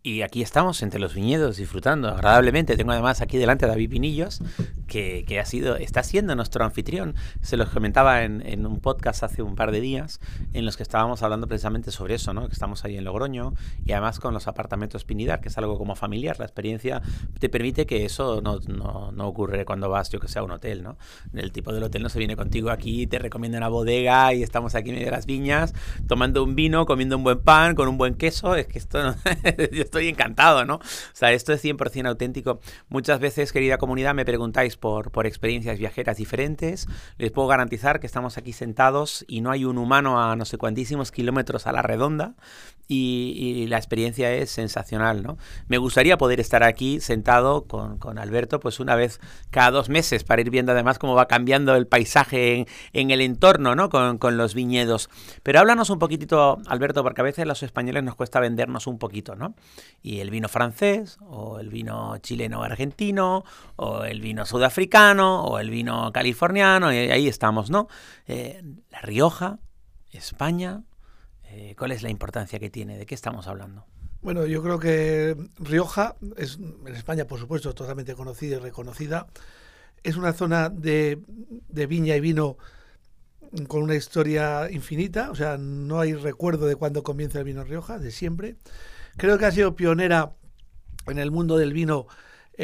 Y 0.03 0.24
aquí 0.24 0.42
estamos 0.42 0.81
entre 0.81 1.00
los 1.00 1.13
viñedos 1.13 1.57
disfrutando 1.57 2.07
agradablemente. 2.07 2.75
Tengo 2.75 2.92
además 2.92 3.21
aquí 3.21 3.38
delante 3.38 3.65
a 3.65 3.68
David 3.68 3.92
Pinillos, 3.92 4.42
que, 4.88 5.24
que 5.27 5.39
ha 5.39 5.45
sido, 5.45 5.75
está 5.75 6.01
siendo 6.01 6.36
nuestro 6.36 6.65
anfitrión. 6.65 7.13
Se 7.42 7.56
los 7.56 7.69
comentaba 7.69 8.24
en, 8.24 8.42
en, 8.44 8.65
un 8.65 8.80
podcast 8.80 9.21
hace 9.21 9.44
un 9.44 9.56
par 9.56 9.71
de 9.71 9.80
días 9.80 10.19
en 10.53 10.65
los 10.65 10.75
que 10.75 10.81
estábamos 10.81 11.21
hablando 11.21 11.45
precisamente 11.45 11.92
sobre 11.92 12.15
eso, 12.15 12.33
¿no? 12.33 12.48
Que 12.48 12.53
estamos 12.53 12.83
ahí 12.83 12.98
en 12.98 13.03
Logroño 13.03 13.53
y 13.86 13.92
además 13.92 14.19
con 14.19 14.33
los 14.33 14.48
apartamentos 14.48 15.03
Pinidar, 15.03 15.39
que 15.39 15.50
es 15.50 15.57
algo 15.59 15.77
como 15.77 15.95
familiar. 15.95 16.39
La 16.39 16.45
experiencia 16.45 17.04
te 17.38 17.47
permite 17.47 17.86
que 17.86 18.04
eso 18.04 18.42
no, 18.42 18.59
no, 18.68 19.12
no 19.12 19.27
ocurre 19.27 19.65
cuando 19.65 19.88
vas, 19.88 20.09
yo 20.09 20.19
que 20.19 20.27
sé, 20.27 20.39
a 20.39 20.44
un 20.44 20.50
hotel, 20.50 20.81
¿no? 20.81 20.97
El 21.31 21.51
tipo 21.51 21.74
del 21.74 21.83
hotel 21.83 22.01
no 22.01 22.09
se 22.09 22.18
viene 22.18 22.36
contigo 22.36 22.71
aquí, 22.71 23.06
te 23.06 23.19
recomienda 23.19 23.59
una 23.59 23.68
bodega 23.68 24.33
y 24.33 24.42
estamos 24.42 24.74
aquí 24.74 24.89
en 24.89 24.95
medio 24.95 25.09
de 25.09 25.12
las 25.12 25.27
viñas, 25.27 25.75
tomando 26.07 26.44
un 26.44 26.56
vino, 26.56 26.88
comiendo 26.88 27.18
un 27.18 27.24
buen 27.24 27.39
pan, 27.39 27.75
con 27.75 27.88
un 27.88 28.00
buen 28.00 28.15
queso. 28.15 28.56
Es 28.56 28.65
que 28.65 28.80
esto 28.80 29.04
no... 29.04 29.15
estoy 29.92 30.08
encantado, 30.08 30.64
¿no? 30.64 30.76
O 30.76 30.81
sea, 31.14 31.33
esto 31.33 31.52
es 31.52 31.64
100% 31.64 32.07
auténtico. 32.07 32.62
Muchas 32.88 33.19
veces, 33.19 33.52
querida 33.52 33.78
comunidad, 33.78 34.16
me 34.16 34.24
preguntáis 34.24 34.78
por, 34.78 35.12
por 35.12 35.28
experiencias 35.28 35.78
viajeras 35.78 36.18
diferentes. 36.18 36.88
Les 37.18 37.31
puedo 37.31 37.50
garantizar 37.50 38.00
que 38.00 38.07
estamos 38.07 38.38
aquí 38.38 38.54
sentados 38.54 39.26
y 39.28 39.42
no 39.42 39.52
hay 39.52 39.66
un 39.66 39.78
humano 39.78 40.21
a 40.21 40.36
no 40.38 40.45
sé 40.45 40.57
cuantísimos 40.57 41.12
kilómetros 41.12 41.68
a 41.68 41.74
la 41.74 41.81
redonda 41.81 42.36
y, 42.92 43.68
la 43.68 43.78
experiencia 43.78 44.33
es 44.33 44.52
sensacional, 44.52 45.24
¿no? 45.24 45.38
Me 45.68 45.78
gustaría 45.78 46.18
poder 46.18 46.40
estar 46.40 46.64
aquí 46.64 47.00
sentado 47.00 47.64
con, 47.64 47.98
con, 47.98 48.18
Alberto 48.18 48.60
pues 48.60 48.80
una 48.80 48.95
vez 48.95 49.19
cada 49.50 49.71
dos 49.71 49.90
meses 49.90 50.24
para 50.24 50.42
ir 50.42 50.50
viendo 50.50 50.74
además 50.74 51.00
cómo 51.00 51.16
va 51.16 51.28
cambiando 51.28 51.76
el 51.76 51.88
paisaje 51.88 52.56
en, 52.56 52.68
en 52.94 53.12
el 53.12 53.21
entorno, 53.21 53.76
¿no? 53.76 53.90
Con, 53.90 54.18
con, 54.18 54.38
los 54.38 54.54
viñedos. 54.54 55.10
Pero 55.44 55.60
háblanos 55.60 55.90
un 55.90 56.00
poquitito, 56.00 56.57
Alberto, 56.68 57.04
porque 57.04 57.21
a 57.21 57.24
veces 57.24 57.45
los 57.45 57.64
españoles 57.64 58.04
nos 58.04 58.16
cuesta 58.16 58.40
vendernos 58.40 58.88
un 58.88 58.98
poquito, 58.98 59.36
¿no? 59.36 59.56
Y 60.02 60.19
el 60.19 60.30
vino 60.30 60.50
francés, 60.50 61.18
o 61.21 61.59
el 61.59 61.69
vino 61.69 62.18
chileno 62.19 62.64
argentino, 62.64 63.44
o 63.76 64.04
el 64.04 64.21
vino 64.21 64.45
sudafricano, 64.45 65.44
o 65.44 65.59
el 65.59 65.69
vino 65.69 66.11
californiano, 66.11 66.92
y 66.92 66.97
ahí 66.97 67.28
estamos, 67.28 67.69
¿no? 67.69 67.88
Eh, 68.28 68.61
la 68.90 69.02
Rioja, 69.02 69.59
España, 70.11 70.83
eh, 71.54 71.76
¿Cuál 71.78 71.92
es 71.92 72.02
la 72.02 72.09
importancia 72.09 72.59
que 72.59 72.69
tiene? 72.69 72.97
¿De 72.97 73.06
qué 73.06 73.14
estamos 73.14 73.47
hablando? 73.47 73.85
Bueno, 74.21 74.45
yo 74.45 74.64
creo 74.64 74.80
que 74.80 75.35
Rioja 75.59 76.16
es 76.38 76.57
en 76.57 76.95
España, 76.95 77.26
por 77.26 77.40
supuesto, 77.40 77.73
totalmente 77.73 78.16
conocida 78.16 78.56
y 78.56 78.59
reconocida. 78.59 79.28
Es 80.04 80.16
una 80.16 80.31
zona 80.31 80.69
de, 80.69 81.19
de 81.68 81.88
viña 81.88 82.16
y 82.16 82.21
vino 82.21 82.57
con 83.68 83.83
una 83.83 83.95
historia 83.95 84.71
infinita, 84.71 85.30
o 85.30 85.35
sea, 85.35 85.57
no 85.57 86.00
hay 86.00 86.14
recuerdo 86.14 86.68
de 86.68 86.78
cuándo 86.78 87.04
comienza 87.04 87.40
el 87.40 87.44
vino 87.44 87.66
Rioja, 87.66 88.00
de 88.00 88.11
siempre. 88.11 88.56
Creo 89.18 89.37
que 89.37 89.45
ha 89.45 89.51
sido 89.51 89.75
pionera 89.75 90.33
en 91.07 91.18
el 91.18 91.31
mundo 91.31 91.57
del 91.57 91.73
vino 91.73 92.07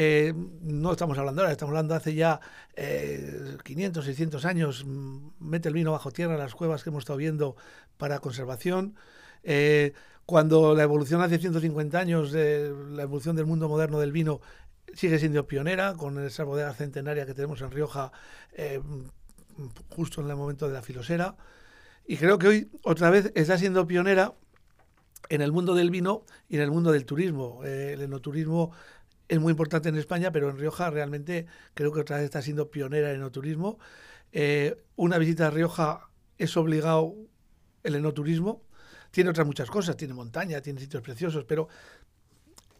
eh, 0.00 0.32
no 0.60 0.92
estamos 0.92 1.18
hablando 1.18 1.40
ahora, 1.40 1.50
estamos 1.50 1.70
hablando 1.70 1.94
hace 1.94 2.14
ya 2.14 2.40
eh, 2.76 3.56
500, 3.64 4.04
600 4.04 4.44
años, 4.44 4.84
mm, 4.86 5.30
mete 5.40 5.68
el 5.68 5.74
vino 5.74 5.90
bajo 5.90 6.12
tierra, 6.12 6.36
las 6.36 6.54
cuevas 6.54 6.84
que 6.84 6.90
hemos 6.90 7.02
estado 7.02 7.16
viendo 7.16 7.56
para 7.96 8.20
conservación. 8.20 8.94
Eh, 9.42 9.94
cuando 10.24 10.76
la 10.76 10.84
evolución 10.84 11.20
hace 11.22 11.38
150 11.38 11.98
años, 11.98 12.32
de 12.32 12.72
la 12.90 13.02
evolución 13.02 13.34
del 13.34 13.46
mundo 13.46 13.68
moderno 13.68 13.98
del 13.98 14.12
vino 14.12 14.40
sigue 14.94 15.18
siendo 15.18 15.46
pionera, 15.46 15.94
con 15.94 16.24
esa 16.24 16.44
bodega 16.44 16.72
centenaria 16.74 17.26
que 17.26 17.34
tenemos 17.34 17.60
en 17.62 17.70
Rioja, 17.70 18.12
eh, 18.52 18.80
justo 19.96 20.20
en 20.20 20.30
el 20.30 20.36
momento 20.36 20.68
de 20.68 20.74
la 20.74 20.82
filosera. 20.82 21.36
Y 22.06 22.18
creo 22.18 22.38
que 22.38 22.46
hoy 22.46 22.70
otra 22.84 23.10
vez 23.10 23.32
está 23.34 23.58
siendo 23.58 23.86
pionera 23.86 24.34
en 25.28 25.40
el 25.40 25.52
mundo 25.52 25.74
del 25.74 25.90
vino 25.90 26.24
y 26.48 26.56
en 26.56 26.62
el 26.62 26.70
mundo 26.70 26.92
del 26.92 27.04
turismo. 27.04 27.60
Eh, 27.64 27.92
el 27.94 28.02
enoturismo 28.02 28.72
es 29.28 29.38
muy 29.38 29.50
importante 29.50 29.88
en 29.90 29.96
España, 29.96 30.32
pero 30.32 30.48
en 30.48 30.58
Rioja 30.58 30.90
realmente 30.90 31.46
creo 31.74 31.92
que 31.92 32.00
otra 32.00 32.16
vez 32.16 32.24
está 32.24 32.42
siendo 32.42 32.70
pionera 32.70 33.10
en 33.10 33.16
enoturismo. 33.16 33.78
Eh, 34.32 34.82
una 34.96 35.18
visita 35.18 35.48
a 35.48 35.50
Rioja 35.50 36.08
es 36.38 36.56
obligado 36.56 37.14
el 37.82 37.94
enoturismo. 37.94 38.62
Tiene 39.10 39.30
otras 39.30 39.46
muchas 39.46 39.70
cosas, 39.70 39.96
tiene 39.96 40.14
montaña, 40.14 40.60
tiene 40.60 40.80
sitios 40.80 41.02
preciosos, 41.02 41.44
pero 41.44 41.68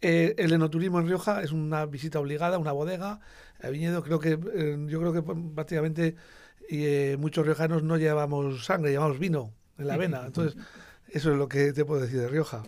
eh, 0.01 0.35
el 0.39 0.53
enoturismo 0.53 1.01
en 1.01 1.07
Rioja 1.07 1.43
es 1.43 1.53
una 1.53 1.87
visita 1.87 2.19
obligada, 2.19 2.59
una 2.59 2.73
bodega, 2.73 3.21
a 3.61 3.69
viñedo. 3.69 4.03
Creo 4.03 4.19
que 4.19 4.39
eh, 4.55 4.79
yo 4.89 5.01
creo 5.01 5.13
que 5.13 5.23
prácticamente 5.23 6.17
muchos 7.19 7.47
riojanos 7.47 7.83
no 7.83 7.97
llevamos 7.97 8.67
sangre, 8.67 8.91
llevamos 8.91 9.19
vino 9.19 9.55
en 9.79 9.87
la 9.87 9.97
vena. 9.97 10.25
Entonces, 10.27 10.63
eso 11.13 11.33
es 11.33 11.39
lo 11.39 11.49
que 11.49 11.73
te 11.73 11.85
puedo 11.85 12.01
decir 12.01 12.21
de 12.21 12.29
Rioja. 12.29 12.63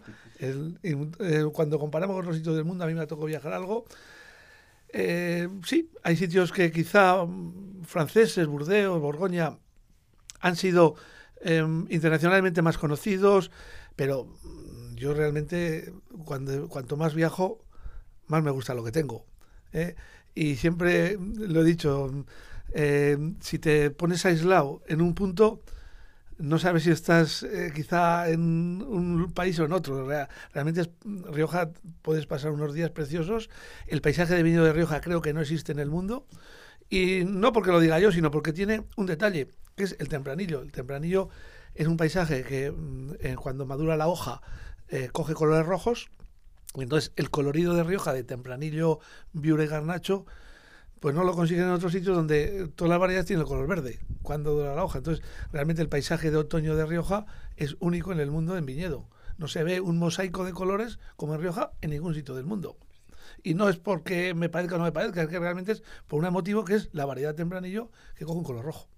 cuando 1.52 1.78
comparamos 1.78 2.24
con 2.24 2.34
sitios 2.34 2.56
del 2.56 2.64
mundo, 2.64 2.84
a 2.84 2.86
mí 2.86 2.94
me 2.94 3.00
ha 3.00 3.06
tocado 3.06 3.26
viajar 3.26 3.52
algo. 3.52 3.84
sí, 4.92 5.90
hay 6.02 6.16
sitios 6.16 6.52
que 6.52 6.70
quizá 6.72 7.24
mm, 7.24 7.82
franceses, 7.84 8.46
Burdeos, 8.46 9.00
Borgoña, 9.00 9.58
han 10.40 10.56
sido 10.56 10.96
em, 11.42 11.86
internacionalmente 11.90 12.62
más 12.62 12.78
conocidos, 12.78 13.50
pero 13.96 14.24
mm, 14.24 14.94
yo 14.96 15.14
realmente, 15.14 15.92
cuando, 16.24 16.68
cuanto 16.68 16.96
más 16.96 17.14
viajo, 17.14 17.64
más 18.26 18.42
me 18.42 18.50
gusta 18.50 18.74
lo 18.74 18.84
que 18.84 18.92
tengo. 18.92 19.26
¿eh? 19.72 19.94
Y 20.34 20.56
siempre 20.56 21.18
lo 21.18 21.60
he 21.62 21.64
dicho, 21.64 22.24
em, 22.72 23.36
si 23.40 23.58
te 23.58 23.90
pones 23.90 24.24
aislado 24.24 24.82
en 24.86 25.00
un 25.02 25.14
punto, 25.14 25.62
no 26.40 26.58
sabes 26.58 26.84
si 26.84 26.90
estás 26.90 27.42
eh, 27.42 27.70
quizá 27.74 28.28
en 28.30 28.82
un 28.82 29.32
país 29.32 29.58
o 29.58 29.64
en 29.64 29.72
otro. 29.72 30.08
Realmente 30.52 30.90
Rioja 31.30 31.70
puedes 32.02 32.26
pasar 32.26 32.50
unos 32.50 32.74
días 32.74 32.90
preciosos. 32.90 33.50
El 33.86 34.00
paisaje 34.00 34.34
de 34.34 34.42
vino 34.42 34.64
de 34.64 34.72
Rioja 34.72 35.00
creo 35.00 35.20
que 35.20 35.34
no 35.34 35.42
existe 35.42 35.72
en 35.72 35.78
el 35.78 35.90
mundo. 35.90 36.26
Y 36.88 37.24
no 37.24 37.52
porque 37.52 37.70
lo 37.70 37.78
diga 37.78 38.00
yo, 38.00 38.10
sino 38.10 38.30
porque 38.30 38.52
tiene 38.52 38.84
un 38.96 39.06
detalle 39.06 39.48
que 39.76 39.84
es 39.84 39.96
el 39.98 40.08
tempranillo. 40.08 40.62
El 40.62 40.72
tempranillo 40.72 41.28
es 41.74 41.86
un 41.86 41.96
paisaje 41.96 42.42
que 42.42 42.70
mm, 42.70 43.12
eh, 43.20 43.36
cuando 43.36 43.66
madura 43.66 43.96
la 43.96 44.08
hoja 44.08 44.40
eh, 44.88 45.10
coge 45.12 45.34
colores 45.34 45.66
rojos. 45.66 46.10
entonces 46.74 47.12
el 47.16 47.30
colorido 47.30 47.74
de 47.74 47.84
Rioja 47.84 48.12
de 48.12 48.24
tempranillo, 48.24 48.98
viura 49.32 49.64
y 49.64 49.66
garnacho, 49.66 50.24
pues 51.00 51.14
no 51.14 51.24
lo 51.24 51.34
consiguen 51.34 51.64
en 51.64 51.70
otros 51.70 51.92
sitios 51.92 52.14
donde 52.14 52.68
todas 52.76 52.90
las 52.90 53.00
variedades 53.00 53.26
tienen 53.26 53.42
el 53.42 53.48
color 53.48 53.66
verde 53.66 54.00
cuando 54.22 54.52
dura 54.52 54.74
la 54.74 54.84
hoja. 54.84 54.98
Entonces 54.98 55.24
realmente 55.50 55.82
el 55.82 55.88
paisaje 55.88 56.30
de 56.30 56.36
otoño 56.36 56.76
de 56.76 56.86
Rioja 56.86 57.26
es 57.56 57.76
único 57.80 58.12
en 58.12 58.20
el 58.20 58.30
mundo 58.30 58.56
en 58.56 58.66
viñedo. 58.66 59.08
No 59.38 59.48
se 59.48 59.64
ve 59.64 59.80
un 59.80 59.98
mosaico 59.98 60.44
de 60.44 60.52
colores 60.52 60.98
como 61.16 61.34
en 61.34 61.40
Rioja 61.40 61.72
en 61.80 61.90
ningún 61.90 62.14
sitio 62.14 62.34
del 62.34 62.44
mundo. 62.44 62.76
Y 63.42 63.54
no 63.54 63.70
es 63.70 63.78
porque 63.78 64.34
me 64.34 64.50
parezca 64.50 64.74
o 64.74 64.78
no 64.78 64.84
me 64.84 64.92
parezca, 64.92 65.22
es 65.22 65.28
que 65.28 65.38
realmente 65.38 65.72
es 65.72 65.82
por 66.06 66.22
un 66.22 66.30
motivo 66.30 66.64
que 66.64 66.74
es 66.74 66.90
la 66.92 67.06
variedad 67.06 67.34
tempranillo 67.34 67.90
que 68.14 68.26
coge 68.26 68.38
un 68.38 68.44
color 68.44 68.64
rojo. 68.64 68.88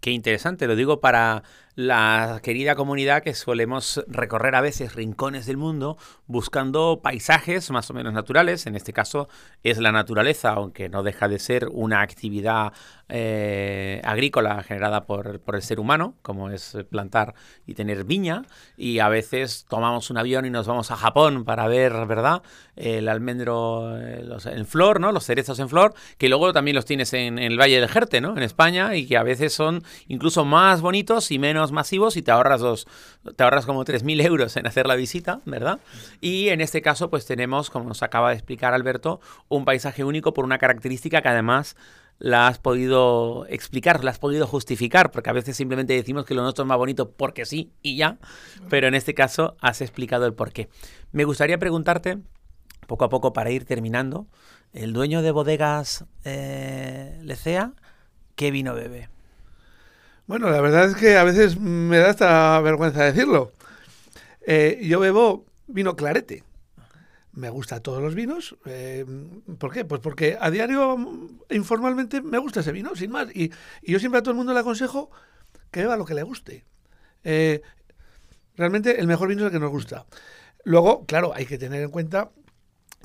Qué 0.00 0.10
interesante, 0.10 0.66
lo 0.66 0.74
digo 0.74 1.00
para 1.00 1.44
la 1.74 2.40
querida 2.42 2.74
comunidad 2.74 3.22
que 3.22 3.34
solemos 3.34 4.04
recorrer 4.06 4.54
a 4.54 4.60
veces 4.60 4.94
rincones 4.94 5.46
del 5.46 5.56
mundo 5.56 5.96
buscando 6.26 7.00
paisajes 7.02 7.70
más 7.70 7.90
o 7.90 7.94
menos 7.94 8.12
naturales. 8.12 8.66
En 8.66 8.76
este 8.76 8.92
caso 8.92 9.28
es 9.62 9.78
la 9.78 9.92
naturaleza, 9.92 10.50
aunque 10.50 10.88
no 10.88 11.02
deja 11.02 11.28
de 11.28 11.38
ser 11.38 11.68
una 11.72 12.02
actividad 12.02 12.72
eh, 13.08 14.00
agrícola 14.04 14.62
generada 14.62 15.06
por, 15.06 15.40
por, 15.40 15.56
el 15.56 15.62
ser 15.62 15.80
humano, 15.80 16.14
como 16.22 16.50
es 16.50 16.76
plantar 16.90 17.34
y 17.66 17.74
tener 17.74 18.04
viña. 18.04 18.42
Y 18.76 18.98
a 18.98 19.08
veces 19.08 19.66
tomamos 19.68 20.10
un 20.10 20.18
avión 20.18 20.44
y 20.44 20.50
nos 20.50 20.66
vamos 20.66 20.90
a 20.90 20.96
Japón 20.96 21.44
para 21.44 21.68
ver, 21.68 22.06
¿verdad? 22.06 22.42
El 22.76 23.08
almendro 23.08 23.98
eh, 23.98 24.26
en 24.46 24.66
flor, 24.66 25.00
¿no? 25.00 25.12
Los 25.12 25.24
cerezos 25.24 25.58
en 25.58 25.68
flor, 25.68 25.94
que 26.18 26.28
luego 26.28 26.52
también 26.52 26.74
los 26.74 26.84
tienes 26.84 27.12
en, 27.14 27.38
en 27.38 27.52
el 27.52 27.58
Valle 27.58 27.80
del 27.80 27.88
Jerte, 27.88 28.20
¿no? 28.20 28.36
En 28.36 28.42
España, 28.42 28.94
y 28.94 29.06
que 29.06 29.16
a 29.16 29.22
veces 29.22 29.52
son 29.52 29.82
incluso 30.08 30.44
más 30.44 30.80
bonitos 30.80 31.30
y 31.30 31.38
menos 31.38 31.61
masivos 31.70 32.16
y 32.16 32.22
te 32.22 32.32
ahorras 32.32 32.60
dos, 32.60 32.88
te 33.36 33.44
ahorras 33.44 33.66
como 33.66 33.84
3.000 33.84 34.24
euros 34.24 34.56
en 34.56 34.66
hacer 34.66 34.86
la 34.86 34.96
visita, 34.96 35.40
¿verdad? 35.44 35.78
Y 36.20 36.48
en 36.48 36.60
este 36.60 36.82
caso, 36.82 37.10
pues 37.10 37.26
tenemos, 37.26 37.70
como 37.70 37.86
nos 37.86 38.02
acaba 38.02 38.30
de 38.30 38.34
explicar 38.34 38.74
Alberto, 38.74 39.20
un 39.48 39.64
paisaje 39.64 40.02
único 40.02 40.34
por 40.34 40.44
una 40.44 40.58
característica 40.58 41.22
que 41.22 41.28
además 41.28 41.76
la 42.18 42.46
has 42.46 42.58
podido 42.58 43.46
explicar, 43.48 44.04
la 44.04 44.12
has 44.12 44.18
podido 44.18 44.46
justificar, 44.46 45.10
porque 45.10 45.30
a 45.30 45.32
veces 45.32 45.56
simplemente 45.56 45.92
decimos 45.92 46.24
que 46.24 46.34
lo 46.34 46.42
nuestro 46.42 46.64
es 46.64 46.68
más 46.68 46.78
bonito 46.78 47.10
porque 47.10 47.44
sí 47.44 47.72
y 47.82 47.96
ya, 47.96 48.18
pero 48.68 48.86
en 48.86 48.94
este 48.94 49.12
caso 49.12 49.56
has 49.60 49.80
explicado 49.80 50.26
el 50.26 50.34
porqué. 50.34 50.68
Me 51.10 51.24
gustaría 51.24 51.58
preguntarte, 51.58 52.18
poco 52.86 53.04
a 53.04 53.08
poco 53.08 53.32
para 53.32 53.50
ir 53.50 53.64
terminando, 53.64 54.26
el 54.72 54.92
dueño 54.92 55.20
de 55.22 55.32
bodegas 55.32 56.04
eh, 56.24 57.18
Lecea, 57.22 57.72
¿qué 58.36 58.50
vino 58.50 58.74
bebe? 58.74 59.11
Bueno, 60.26 60.50
la 60.50 60.60
verdad 60.60 60.88
es 60.88 60.96
que 60.96 61.16
a 61.16 61.24
veces 61.24 61.58
me 61.58 61.98
da 61.98 62.10
esta 62.10 62.60
vergüenza 62.60 63.04
decirlo. 63.04 63.52
Eh, 64.46 64.80
yo 64.82 65.00
bebo 65.00 65.46
vino 65.66 65.96
clarete. 65.96 66.44
Me 67.32 67.50
gusta 67.50 67.80
todos 67.80 68.02
los 68.02 68.14
vinos. 68.14 68.56
Eh, 68.66 69.04
¿Por 69.58 69.72
qué? 69.72 69.84
Pues 69.84 70.00
porque 70.00 70.36
a 70.40 70.50
diario, 70.50 70.96
informalmente, 71.50 72.20
me 72.20 72.38
gusta 72.38 72.60
ese 72.60 72.72
vino, 72.72 72.94
sin 72.94 73.10
más. 73.10 73.34
Y, 73.34 73.50
yo 73.82 73.98
siempre 73.98 74.18
a 74.18 74.22
todo 74.22 74.32
el 74.32 74.36
mundo 74.36 74.52
le 74.52 74.60
aconsejo 74.60 75.10
que 75.70 75.80
beba 75.80 75.96
lo 75.96 76.04
que 76.04 76.14
le 76.14 76.22
guste. 76.22 76.64
Eh, 77.24 77.62
realmente 78.56 79.00
el 79.00 79.06
mejor 79.06 79.28
vino 79.28 79.42
es 79.42 79.46
el 79.46 79.52
que 79.52 79.58
nos 79.58 79.70
gusta. 79.70 80.06
Luego, 80.64 81.04
claro, 81.06 81.32
hay 81.34 81.46
que 81.46 81.58
tener 81.58 81.82
en 81.82 81.90
cuenta 81.90 82.30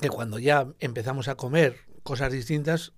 que 0.00 0.10
cuando 0.10 0.38
ya 0.38 0.68
empezamos 0.78 1.28
a 1.28 1.34
comer 1.34 1.76
cosas 2.02 2.30
distintas, 2.30 2.92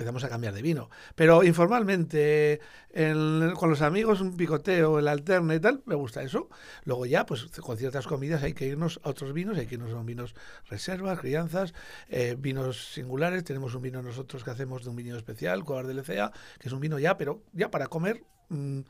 empezamos 0.00 0.24
a 0.24 0.30
cambiar 0.30 0.54
de 0.54 0.62
vino. 0.62 0.88
Pero 1.14 1.44
informalmente, 1.44 2.60
con 2.94 3.70
los 3.70 3.82
amigos, 3.82 4.20
un 4.22 4.36
picoteo, 4.36 4.98
el 4.98 5.08
alterne 5.08 5.56
y 5.56 5.60
tal, 5.60 5.82
me 5.84 5.94
gusta 5.94 6.22
eso. 6.22 6.48
Luego 6.84 7.04
ya, 7.04 7.26
pues 7.26 7.44
con 7.60 7.76
ciertas 7.76 8.06
comidas 8.06 8.42
hay 8.42 8.54
que 8.54 8.66
irnos 8.66 8.98
a 9.04 9.10
otros 9.10 9.34
vinos, 9.34 9.58
hay 9.58 9.66
que 9.66 9.74
irnos 9.74 9.92
a 9.92 10.02
vinos 10.02 10.34
reservas, 10.68 11.20
crianzas, 11.20 11.74
eh, 12.08 12.34
vinos 12.38 12.92
singulares. 12.94 13.44
Tenemos 13.44 13.74
un 13.74 13.82
vino 13.82 14.02
nosotros 14.02 14.42
que 14.42 14.50
hacemos 14.50 14.84
de 14.84 14.90
un 14.90 14.96
vino 14.96 15.16
especial, 15.16 15.64
Cobar 15.64 15.86
de 15.86 15.94
Lecea, 15.94 16.32
que 16.58 16.68
es 16.68 16.72
un 16.72 16.80
vino 16.80 16.98
ya, 16.98 17.16
pero 17.18 17.42
ya 17.52 17.70
para 17.70 17.86
comer... 17.86 18.24
Mm, 18.48 18.80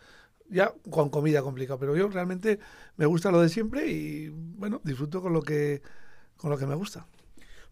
ya 0.53 0.75
con 0.91 1.11
comida 1.11 1.43
complicada, 1.43 1.79
pero 1.79 1.95
yo 1.95 2.09
realmente 2.09 2.59
me 2.97 3.07
gusta 3.07 3.31
lo 3.31 3.41
de 3.41 3.49
siempre 3.49 3.87
y 3.87 4.31
bueno, 4.31 4.81
disfruto 4.83 5.23
con 5.23 5.33
lo 5.33 5.43
que 5.43 5.81
con 6.37 6.51
lo 6.51 6.59
que 6.59 6.67
me 6.67 6.75
gusta. 6.75 7.07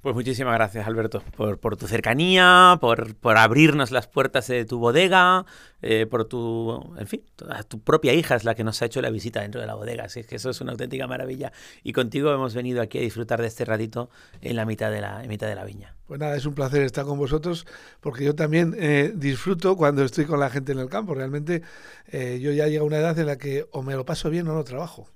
Pues 0.01 0.15
muchísimas 0.15 0.55
gracias, 0.55 0.87
Alberto, 0.87 1.25
por, 1.37 1.59
por 1.59 1.77
tu 1.77 1.89
cercanía, 1.89 2.79
por, 2.81 3.17
por, 3.17 3.37
abrirnos 3.37 3.91
las 3.91 4.07
puertas 4.07 4.47
de 4.47 4.65
tu 4.65 4.79
bodega, 4.79 5.45
eh, 5.83 6.07
por 6.07 6.25
tu, 6.25 6.95
en 6.97 7.09
fin, 7.09 7.25
tu 7.67 7.81
propia 7.81 8.15
hija 8.15 8.37
es 8.37 8.45
la 8.45 8.55
que 8.55 8.63
nos 8.63 8.81
ha 8.81 8.87
hecho 8.87 9.03
la 9.03 9.11
visita 9.11 9.41
dentro 9.41 9.61
de 9.61 9.67
la 9.67 9.75
bodega, 9.75 10.05
así 10.05 10.23
que 10.23 10.37
eso 10.37 10.51
es 10.51 10.61
una 10.61 10.71
auténtica 10.71 11.09
maravilla. 11.09 11.53
Y 11.83 11.93
contigo 11.93 12.33
hemos 12.33 12.55
venido 12.55 12.81
aquí 12.81 12.99
a 12.99 13.01
disfrutar 13.01 13.41
de 13.41 13.49
este 13.49 13.65
ratito 13.65 14.09
en 14.41 14.55
la 14.55 14.65
mitad 14.65 14.93
de 14.93 15.01
la, 15.01 15.19
mitad 15.27 15.49
de 15.49 15.57
la 15.57 15.65
viña. 15.65 15.97
Pues 16.07 16.21
nada, 16.21 16.37
es 16.37 16.47
un 16.47 16.55
placer 16.55 16.83
estar 16.83 17.05
con 17.05 17.19
vosotros, 17.19 17.67
porque 18.01 18.25
yo 18.25 18.37
también 18.37 18.77
eh, 18.79 19.13
disfruto 19.17 19.77
cuando 19.77 20.05
estoy 20.05 20.27
con 20.27 20.39
la 20.39 20.49
gente 20.49 20.71
en 20.71 20.79
el 20.79 20.89
campo. 20.89 21.13
Realmente 21.13 21.63
eh, 22.07 22.39
yo 22.41 22.53
ya 22.53 22.69
llego 22.69 22.85
a 22.85 22.87
una 22.87 22.99
edad 22.99 23.19
en 23.19 23.27
la 23.27 23.37
que 23.37 23.67
o 23.73 23.83
me 23.83 23.95
lo 23.95 24.07
paso 24.07 24.31
bien 24.31 24.47
o 24.47 24.55
no 24.55 24.63
trabajo. 24.63 25.09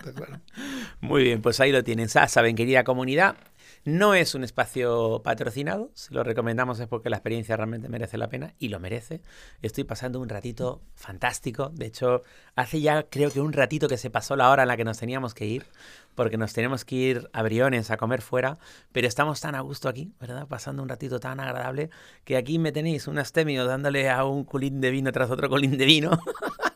Muy 1.00 1.24
bien, 1.24 1.42
pues 1.42 1.60
ahí 1.60 1.72
lo 1.72 1.84
tienen. 1.84 2.08
Saben, 2.08 2.56
querida 2.56 2.84
comunidad, 2.84 3.36
no 3.84 4.14
es 4.14 4.34
un 4.34 4.44
espacio 4.44 5.22
patrocinado, 5.22 5.90
si 5.94 6.14
lo 6.14 6.22
recomendamos 6.22 6.80
es 6.80 6.88
porque 6.88 7.10
la 7.10 7.16
experiencia 7.16 7.56
realmente 7.56 7.88
merece 7.88 8.18
la 8.18 8.28
pena 8.28 8.54
y 8.58 8.68
lo 8.68 8.80
merece. 8.80 9.20
Estoy 9.62 9.84
pasando 9.84 10.20
un 10.20 10.28
ratito 10.28 10.82
fantástico, 10.94 11.70
de 11.74 11.86
hecho, 11.86 12.22
hace 12.56 12.80
ya 12.80 13.04
creo 13.04 13.30
que 13.30 13.40
un 13.40 13.52
ratito 13.52 13.88
que 13.88 13.96
se 13.96 14.10
pasó 14.10 14.36
la 14.36 14.50
hora 14.50 14.62
en 14.62 14.68
la 14.68 14.76
que 14.76 14.84
nos 14.84 14.98
teníamos 14.98 15.34
que 15.34 15.46
ir, 15.46 15.66
porque 16.14 16.36
nos 16.36 16.52
tenemos 16.52 16.84
que 16.84 16.96
ir 16.96 17.30
a 17.32 17.42
Briones 17.42 17.90
a 17.90 17.96
comer 17.96 18.22
fuera, 18.22 18.58
pero 18.92 19.06
estamos 19.06 19.40
tan 19.40 19.54
a 19.54 19.60
gusto 19.60 19.88
aquí, 19.88 20.12
¿verdad? 20.20 20.46
Pasando 20.46 20.82
un 20.82 20.88
ratito 20.88 21.20
tan 21.20 21.40
agradable 21.40 21.90
que 22.24 22.36
aquí 22.36 22.58
me 22.58 22.72
tenéis 22.72 23.06
un 23.06 23.18
astemio 23.18 23.64
dándole 23.64 24.10
a 24.10 24.24
un 24.24 24.44
culín 24.44 24.80
de 24.80 24.90
vino 24.90 25.12
tras 25.12 25.30
otro 25.30 25.48
culín 25.48 25.76
de 25.78 25.84
vino. 25.84 26.20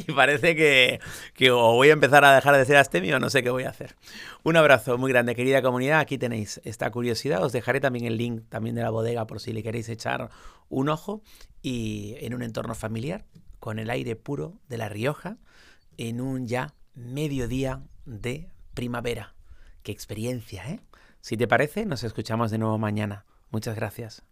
y 0.08 0.12
parece 0.12 0.56
que, 0.56 1.00
que, 1.34 1.50
o 1.50 1.74
voy 1.74 1.90
a 1.90 1.92
empezar 1.92 2.24
a 2.24 2.34
dejar 2.34 2.56
de 2.56 2.64
ser 2.64 2.76
astemio 2.76 3.20
no 3.20 3.30
sé 3.30 3.42
qué 3.42 3.50
voy 3.50 3.64
a 3.64 3.70
hacer. 3.70 3.96
Un 4.42 4.56
abrazo 4.56 4.98
muy 4.98 5.10
grande, 5.10 5.34
querida 5.34 5.62
comunidad. 5.62 6.00
Aquí 6.00 6.18
tenéis 6.18 6.60
esta 6.64 6.90
curiosidad. 6.90 7.44
Os 7.44 7.52
dejaré 7.52 7.80
también 7.80 8.06
el 8.06 8.16
link 8.16 8.42
también 8.48 8.74
de 8.74 8.82
la 8.82 8.90
bodega 8.90 9.26
por 9.26 9.40
si 9.40 9.52
le 9.52 9.62
queréis 9.62 9.88
echar 9.88 10.30
un 10.68 10.88
ojo. 10.88 11.22
Y 11.62 12.16
en 12.20 12.34
un 12.34 12.42
entorno 12.42 12.74
familiar, 12.74 13.24
con 13.58 13.78
el 13.78 13.90
aire 13.90 14.16
puro 14.16 14.54
de 14.68 14.78
La 14.78 14.88
Rioja, 14.88 15.36
en 15.98 16.20
un 16.20 16.46
ya 16.46 16.74
mediodía 16.94 17.82
de 18.06 18.48
primavera. 18.74 19.34
Qué 19.82 19.92
experiencia, 19.92 20.68
¿eh? 20.70 20.80
Si 21.20 21.36
te 21.36 21.46
parece, 21.46 21.84
nos 21.84 22.02
escuchamos 22.02 22.50
de 22.50 22.58
nuevo 22.58 22.78
mañana. 22.78 23.26
Muchas 23.50 23.76
gracias. 23.76 24.29